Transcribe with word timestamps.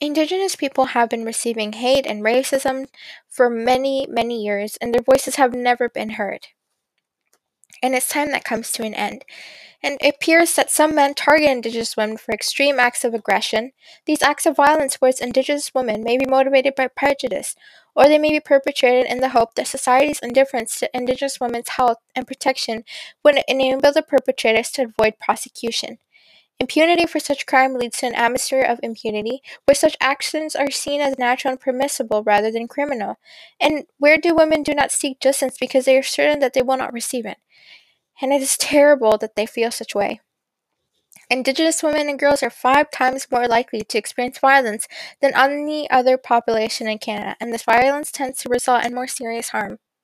Indigenous 0.00 0.56
people 0.56 0.86
have 0.86 1.10
been 1.10 1.26
receiving 1.26 1.74
hate 1.74 2.06
and 2.06 2.22
racism 2.22 2.86
for 3.28 3.50
many, 3.50 4.06
many 4.08 4.42
years, 4.42 4.78
and 4.80 4.94
their 4.94 5.02
voices 5.02 5.36
have 5.36 5.52
never 5.52 5.90
been 5.90 6.10
heard. 6.10 6.46
And 7.82 7.94
it's 7.94 8.08
time 8.08 8.30
that 8.30 8.44
comes 8.44 8.72
to 8.72 8.82
an 8.82 8.94
end. 8.94 9.26
And 9.82 9.98
it 10.00 10.14
appears 10.14 10.54
that 10.54 10.70
some 10.70 10.94
men 10.94 11.14
target 11.14 11.50
Indigenous 11.50 11.96
women 11.96 12.16
for 12.16 12.32
extreme 12.32 12.78
acts 12.78 13.04
of 13.04 13.12
aggression. 13.12 13.72
These 14.06 14.22
acts 14.22 14.46
of 14.46 14.56
violence 14.56 14.96
towards 14.96 15.20
Indigenous 15.20 15.74
women 15.74 16.02
may 16.02 16.16
be 16.16 16.26
motivated 16.26 16.74
by 16.74 16.88
prejudice, 16.88 17.54
or 17.94 18.04
they 18.04 18.18
may 18.18 18.30
be 18.30 18.40
perpetrated 18.40 19.10
in 19.10 19.20
the 19.20 19.30
hope 19.30 19.54
that 19.54 19.66
society's 19.68 20.20
indifference 20.20 20.78
to 20.78 20.90
Indigenous 20.94 21.40
women's 21.40 21.70
health 21.70 21.98
and 22.14 22.26
protection 22.26 22.84
would 23.22 23.38
enable 23.48 23.92
the 23.92 24.02
perpetrators 24.02 24.70
to 24.72 24.82
avoid 24.84 25.18
prosecution. 25.18 25.98
Impunity 26.60 27.06
for 27.06 27.18
such 27.18 27.46
crime 27.46 27.72
leads 27.74 27.98
to 27.98 28.06
an 28.06 28.14
atmosphere 28.14 28.60
of 28.60 28.78
impunity, 28.82 29.40
where 29.64 29.74
such 29.74 29.96
actions 29.98 30.54
are 30.54 30.70
seen 30.70 31.00
as 31.00 31.18
natural 31.18 31.52
and 31.52 31.60
permissible 31.60 32.22
rather 32.22 32.50
than 32.50 32.68
criminal, 32.68 33.18
and 33.58 33.86
where 33.96 34.18
do 34.18 34.34
women 34.34 34.62
do 34.62 34.74
not 34.74 34.92
seek 34.92 35.20
justice 35.20 35.56
because 35.58 35.86
they 35.86 35.96
are 35.96 36.02
certain 36.02 36.38
that 36.40 36.52
they 36.52 36.60
will 36.60 36.76
not 36.76 36.92
receive 36.92 37.24
it. 37.24 37.38
And 38.20 38.30
it 38.30 38.42
is 38.42 38.58
terrible 38.58 39.16
that 39.16 39.36
they 39.36 39.46
feel 39.46 39.70
such 39.70 39.94
way. 39.94 40.20
Indigenous 41.30 41.82
women 41.82 42.10
and 42.10 42.18
girls 42.18 42.42
are 42.42 42.50
five 42.50 42.90
times 42.90 43.26
more 43.30 43.48
likely 43.48 43.80
to 43.80 43.96
experience 43.96 44.38
violence 44.38 44.86
than 45.22 45.32
any 45.34 45.88
other 45.88 46.18
population 46.18 46.86
in 46.88 46.98
Canada, 46.98 47.36
and 47.40 47.54
this 47.54 47.62
violence 47.62 48.12
tends 48.12 48.42
to 48.42 48.50
result 48.50 48.84
in 48.84 48.94
more 48.94 49.06
serious 49.06 49.48
harm. 49.48 49.78